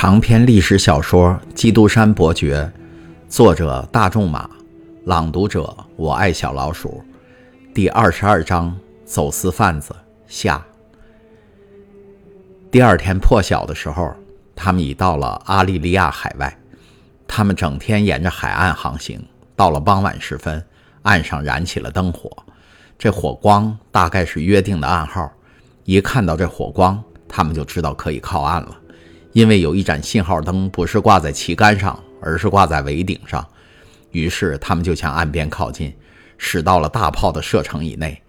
[0.00, 2.72] 长篇历史小说《基督山伯爵》，
[3.28, 4.48] 作者大仲马，
[5.06, 7.02] 朗读者我爱小老鼠，
[7.74, 9.92] 第二十二章：走私贩子
[10.28, 10.64] 下。
[12.70, 14.14] 第二天破晓的时候，
[14.54, 16.56] 他们已到了阿利利亚海外。
[17.26, 19.20] 他们整天沿着海岸航行，
[19.56, 20.64] 到了傍晚时分，
[21.02, 22.30] 岸上燃起了灯火。
[22.96, 25.28] 这火光大概是约定的暗号，
[25.82, 28.78] 一看到这火光，他们就知道可以靠岸了。
[29.32, 33.46] 因为有一盏信号灯不是挂在旗杆上，而是挂在桅顶上，
[34.10, 35.94] 于是他们就向岸边靠近，
[36.36, 38.20] 驶到了大炮的射程以内。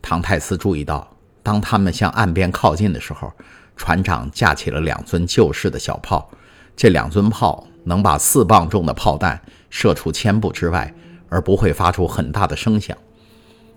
[0.00, 3.32] 唐泰斯注意到，当他们向岸边靠近的时候，
[3.76, 6.30] 船长架起了两尊旧式的小炮。
[6.74, 10.94] 这两尊炮能把四磅重的炮弹射出千步之外，
[11.28, 12.96] 而不会发出很大的声响。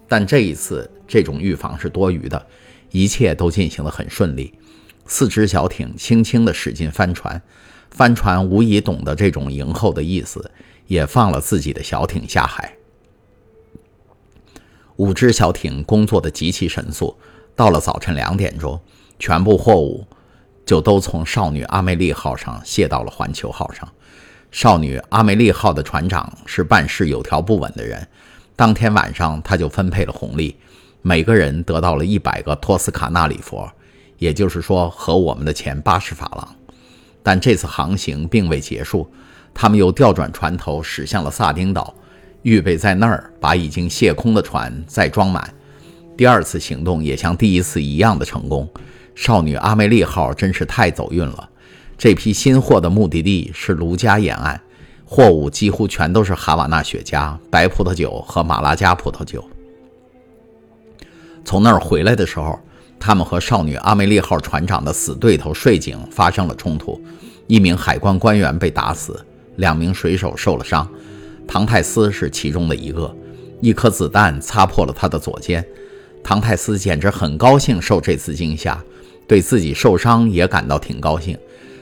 [0.08, 2.46] 但这一次，这种预防是多余的，
[2.92, 4.54] 一切都进行得很顺利。
[5.12, 7.42] 四只小艇轻轻地驶进帆船，
[7.90, 10.50] 帆船无疑懂得这种迎候的意思，
[10.88, 12.78] 也放了自己的小艇下海。
[14.96, 17.14] 五只小艇工作的极其神速，
[17.58, 18.80] 到了早晨两点钟，
[19.20, 20.08] 全部货物
[20.66, 23.86] 就都从少女阿梅丽号上卸到了环球号上。
[24.50, 28.08] 少女阿梅丽号的船长是办事有条不紊的人，
[28.56, 30.56] 当天晚上他就分配了红利，
[31.02, 33.70] 每个人得到了一百个托斯卡纳里佛。
[34.22, 36.56] 也就是说，和我们的钱八十法郎。
[37.24, 39.12] 但这次航行并未结束，
[39.52, 41.92] 他们又调转船头驶向了萨丁岛，
[42.44, 45.52] 预备在那儿把已经卸空的船再装满。
[46.16, 48.70] 第二次行动也像第一次一样的成功。
[49.16, 51.50] 少女阿梅丽号真是太走运了。
[51.98, 54.62] 这批新货的目的地是卢加沿岸，
[55.04, 59.44] 货物几乎全都是哈瓦那雪茄、白葡萄酒和马拉加葡萄酒。
[61.44, 62.60] 从那儿回来的时候。
[63.02, 67.02] 他们和少女阿梅丽号船长的死对头税警发生了冲突，
[67.48, 69.20] 一名海关官员被打死，
[69.56, 70.88] 两名水手受了伤，
[71.48, 73.14] 唐泰斯是其中的一个。
[73.60, 75.66] 一颗子弹擦破了他的左肩，
[76.24, 78.80] 唐泰斯简直很高兴受这次惊吓，
[79.28, 81.38] 对自己受伤也感到挺高兴。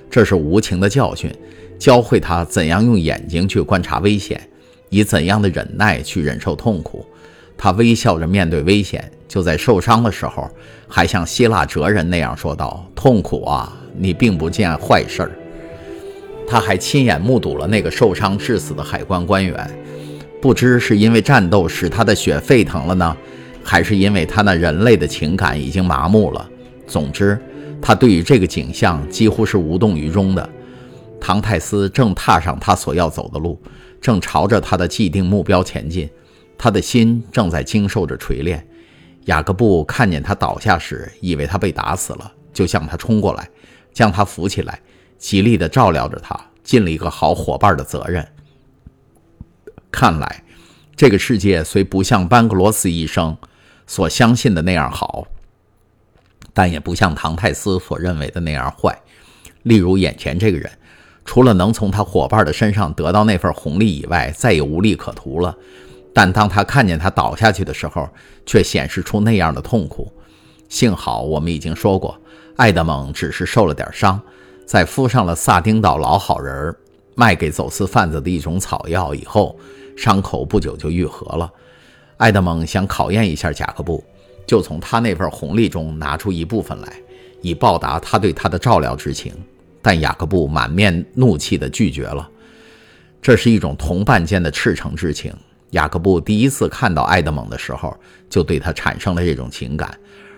[0.10, 1.34] 这是无情的教训，
[1.78, 4.42] 教会他怎样用眼睛去观察危险，
[4.90, 7.06] 以怎样的忍耐去忍受痛苦。
[7.58, 10.50] 他微笑着面对危险，就在受伤的时候，
[10.88, 15.32] 还像希腊哲人那样说道：“痛苦啊，你并不见坏事儿。”
[16.50, 19.70] 他还亲眼目睹了那个受伤致死的海关官员，
[20.42, 23.16] 不知是因为战斗使他的血沸腾了呢，
[23.64, 26.50] 还是因为他那人类的情感已经麻木了。
[26.88, 27.40] 总之，
[27.80, 30.50] 他对于这个景象几乎是无动于衷的。
[31.22, 33.62] 唐泰斯正踏上他所要走的路，
[34.02, 36.10] 正朝着他的既定目标前进。
[36.58, 38.66] 他的心正在经受着锤炼。
[39.30, 43.48] 雅各布看见他倒下时，以为他被打死了，就向他冲过来，
[43.94, 44.82] 将他扶起来，
[45.20, 48.28] 极力地照料着他，尽了一个好伙伴的责任。
[49.92, 50.44] 看来，
[50.96, 53.38] 这个世界虽不像班格罗斯医生
[53.86, 55.28] 所相信的那样好，
[56.52, 59.00] 但也不像唐泰斯所认为的那样坏。
[59.62, 60.72] 例如，眼前这个人，
[61.24, 65.56] 除了能从他伙伴的身上得到那份红利以外，再也无利可图了。
[66.14, 68.10] 但当他看见他倒下去的时候，
[68.46, 70.12] 却显示出那样的痛苦。
[70.68, 72.20] 幸好我们已经说过，
[72.56, 74.22] 爱德蒙只是受了点伤，
[74.66, 76.76] 在敷上了萨丁岛老好人
[77.16, 79.58] 卖给走私贩子的一种草药以后，
[79.98, 81.52] 伤口不久就愈合了。
[82.18, 84.04] 爱德蒙想考验一下贾克布，
[84.46, 86.94] 就从他那份红利中拿出一部分来，
[87.42, 89.34] 以报答他对他的照料之情。
[89.82, 92.30] 但雅各布满面怒气地拒绝了。
[93.22, 95.34] 这是一种同伴间的赤诚之情。
[95.72, 97.96] 雅各布第一次看到埃德蒙的时候，
[98.30, 99.96] 就对他产生了这种情感，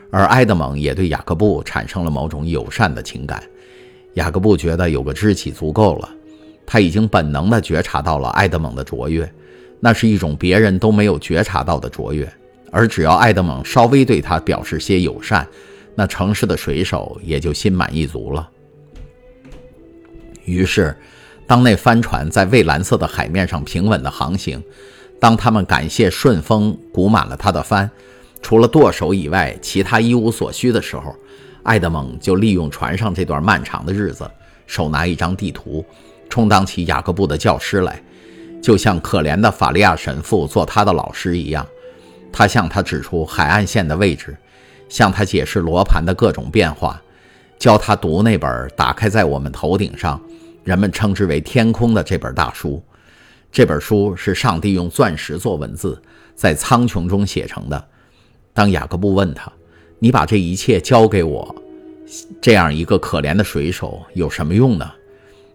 [0.09, 3.41] 而埃德蒙也对雅各布产生了某种友善的情感。
[4.15, 6.09] 雅各布觉得有个知己足够了，
[6.65, 9.31] 他已经本能地觉察到了埃德蒙的卓越，
[9.79, 12.29] 那是一种别人都没有觉察到的卓越。
[12.69, 15.47] 而只要埃德蒙稍微对他表示些友善，
[15.95, 18.49] 那诚实的水手也就心满意足了。
[20.43, 20.93] 于是，
[21.47, 24.61] 当那帆船在蔚蓝色的海面上平稳地航行。
[25.21, 27.87] 当他们感谢顺风鼓满了他的帆，
[28.41, 31.15] 除了舵手以外，其他一无所需的时候，
[31.61, 34.27] 爱德蒙就利用船上这段漫长的日子，
[34.65, 35.85] 手拿一张地图，
[36.27, 38.01] 充当起雅各布的教师来，
[38.63, 41.63] 就像可怜的法利亚神父做他的老师一样。
[42.33, 44.35] 他向他指出海岸线的位置，
[44.89, 46.99] 向他解释罗盘的各种变化，
[47.59, 50.19] 教他读那本打开在我们头顶上，
[50.63, 52.81] 人们称之为“天空”的这本大书。
[53.51, 56.01] 这本书是上帝用钻石做文字，
[56.35, 57.87] 在苍穹中写成的。
[58.53, 59.51] 当雅各布问他
[59.99, 61.53] ：“你把这一切交给我，
[62.39, 64.89] 这样一个可怜的水手有什么用呢？”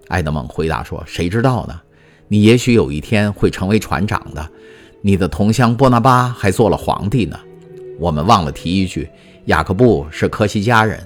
[0.09, 1.81] 爱德蒙回答说：“谁知道呢？
[2.29, 4.47] 你也许有一天会成为船长的。
[5.01, 7.41] 你的同乡波拿巴还做了皇帝呢。
[7.99, 9.09] 我们忘了提一句，
[9.47, 11.03] 雅各布是科西嘉人。”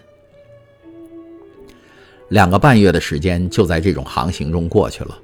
[2.31, 5.17] 两个半月的时间就在这种航行中过去了。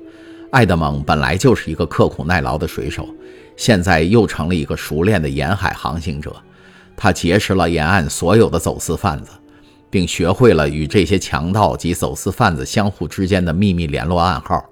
[0.50, 3.08] 爱德蒙本来就是一个刻苦耐劳的水手，
[3.56, 6.34] 现在又成了一个熟练的沿海航行者。
[6.96, 9.30] 他结识了沿岸所有的走私贩子。
[9.88, 14.62] 并学会了与这些强盗及走私贩子相互之间的秘密联络暗号。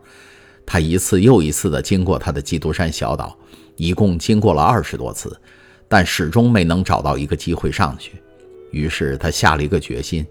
[0.66, 3.34] 他一次又一次地经过他的基督山小岛，
[3.76, 5.34] 一共经过了二十多次，
[5.88, 8.12] 但始终没能找到一个机会上去。
[8.70, 10.26] 于是他下了一个决心：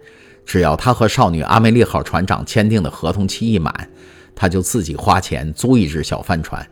[0.46, 3.90] 只要他和少女阿梅利号船长签订的合同期一满，
[4.36, 6.66] 他就自己花钱租一只小帆船。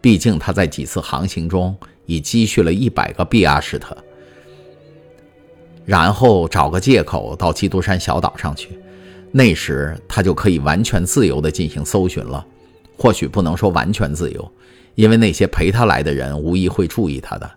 [0.00, 1.76] 毕竟他在几次航行中
[2.06, 3.96] 已积蓄了一百个币阿什特。
[5.84, 8.78] 然后找个借口到基督山小岛上去，
[9.32, 12.44] 那时他就可以完全自由地进行搜寻了。
[12.96, 14.52] 或许不能说完全自由，
[14.94, 17.50] 因为那些陪他来的人无疑会注意他的。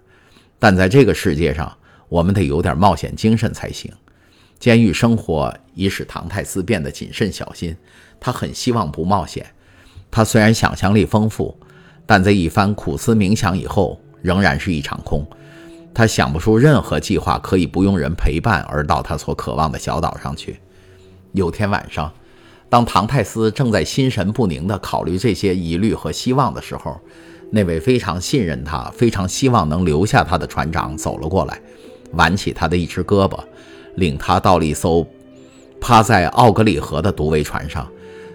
[0.58, 1.75] 但在这个世界上，
[2.10, 3.92] 我们得有点冒险精神才行。
[4.62, 7.75] 监狱生活已使唐泰斯变得谨慎小心，
[8.19, 9.44] 他很希望不冒险。
[10.12, 11.58] 他虽然想象力丰富，
[12.06, 15.28] 但在一番苦思冥想以后，仍然是一场空。
[15.96, 20.60] 他想不出任何计划可以不用人陪伴而到他所渴望的小岛上去。
[21.31, 22.13] 有天晚上，
[22.69, 27.02] 当唐泰斯正在心神不宁地考虑这些疑虑和希望的时候，
[27.50, 31.60] 那位非常信任他、非常希望能留下他的船长走了过来，
[32.12, 33.44] 挽起他的一只胳膊，
[34.01, 35.07] 领他到了一艘
[35.80, 37.88] 趴在奥格里河的独桅船上。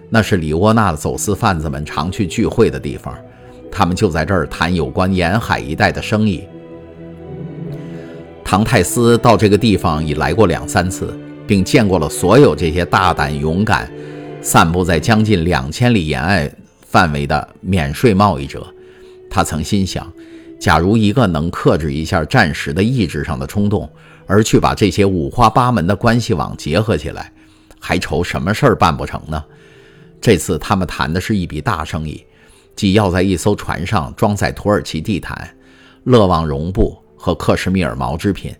[0.08, 3.12] 那是里沃纳的走私贩子们常去聚会的地方，
[3.72, 6.44] 他们就在这儿谈有关沿海一带的生意。
[8.44, 11.12] 唐泰斯到这个地方已来过两三次，
[11.44, 13.90] 并见过了所有这些大胆勇敢、
[14.40, 16.48] 散布在将近两千里沿岸
[16.82, 18.64] 范围的免税贸易者。
[19.28, 20.10] 他曾心想，
[20.60, 23.90] 假如一个能克制一下暂时的意志上的冲动，
[24.26, 27.32] 而去把这些五花八门的关系网结合起来，
[27.80, 29.44] 还愁什么事儿办不成呢？
[30.20, 32.24] 这次他们谈的是一笔大生意，
[32.74, 35.56] 即要在一艘船上装载土耳其地毯、
[36.04, 37.02] 勒旺绒布。
[37.18, 38.54] 和克什米尔毛织品，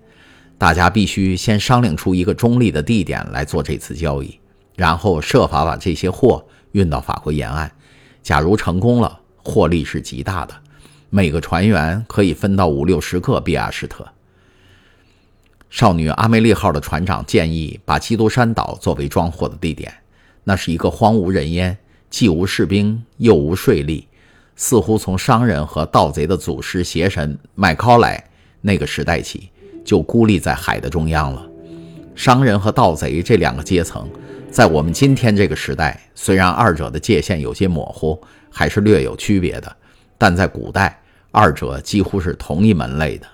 [0.58, 4.40] 大家必须先商量出一个中立的地点来做这次交易，
[4.74, 7.70] 然后设法把这些货运到法国沿岸。
[8.22, 10.54] 假如成功了，获利是极大的，
[11.10, 14.04] 每个船员可以分到五六十个比亚什特。
[15.68, 19.92] 少女阿梅利号的船长建议把基督山岛作为装货的地点，
[20.44, 21.76] 那是一个荒无人烟，
[22.08, 24.04] 既无士兵又无税吏，
[24.54, 28.22] 似乎从商人和盗贼的祖师邪神麦考莱。
[28.62, 29.50] 那个时代起，
[29.84, 31.46] 就孤立在海的中央了。
[32.14, 34.08] 商人和盗贼这两个阶层，
[34.50, 38.20] 在我们今天这个时代，虽然二者的界限有些模糊，
[38.50, 39.76] 还是略有区别的，
[40.16, 43.26] 但在古代，二者几乎是同一门类的。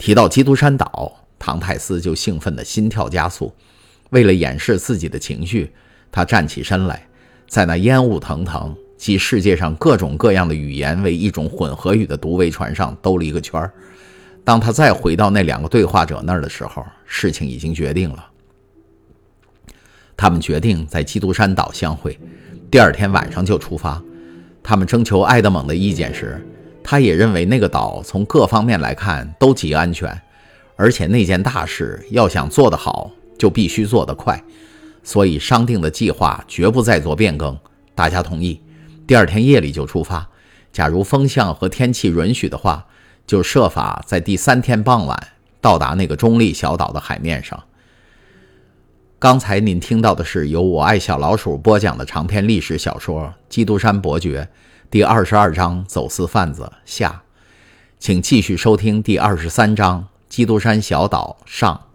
[0.00, 3.52] 提到基督山岛，唐泰斯就兴奋的心跳加速。
[4.08, 5.70] 为了掩饰自己的情绪，
[6.10, 7.06] 他站起身来，
[7.46, 8.74] 在那烟雾腾腾。
[8.96, 13.72] 及世界上各种各样的语言为一种混合语的独桅船上兜了一个圈儿。
[14.44, 18.26] 当他再回到那两个对话者那儿的时候，事情已经决定了。
[20.18, 22.18] 他们决定在基督山岛相会，
[22.70, 24.02] 第二天晚上就出发。
[24.62, 26.46] 他们征求埃德蒙的意见时，
[26.90, 30.20] 他也认为那个岛从各方面来看都极安全，
[30.74, 34.42] 而且那件大事要想做得好，就必须做得快，
[35.04, 37.56] 所以商定的计划绝不再做变更。
[37.94, 38.60] 大家同意。
[39.06, 40.28] 第二天夜里就出发，
[40.72, 42.84] 假如风向和天气允许的话，
[43.24, 45.16] 就设法在第三天傍晚
[45.60, 47.62] 到达那个中立小岛的海面上。
[49.20, 54.42] 刚才您听到的是由我爱小老鼠播讲的长篇历史小说《基督山伯爵》
[54.90, 57.22] 第二十二章“走私贩子”下，
[58.00, 61.89] 请继续收听第二十三章“基督山小岛”上。